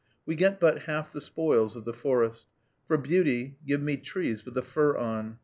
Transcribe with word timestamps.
We 0.25 0.33
get 0.33 0.59
but 0.59 0.85
half 0.89 1.13
the 1.13 1.21
spoils 1.21 1.75
of 1.75 1.85
the 1.85 1.93
forest. 1.93 2.47
For 2.87 2.97
beauty, 2.97 3.57
give 3.67 3.83
me 3.83 3.97
trees 3.97 4.43
with 4.43 4.55
the 4.55 4.63
fur 4.63 4.97
on. 4.97 5.37